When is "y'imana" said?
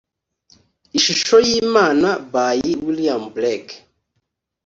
1.47-2.07